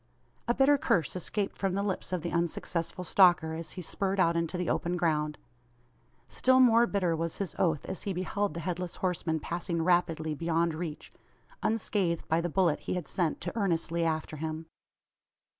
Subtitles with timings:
[0.47, 4.35] A bitter curse escaped from the lips of the unsuccessful stalker as he spurred out
[4.35, 5.37] into the open ground.
[6.27, 10.73] Still more bitter was his oath, as he beheld the Headless Horseman passing rapidly beyond
[10.73, 11.13] reach
[11.61, 14.65] unscathed by the bullet he had sent to earnestly after him.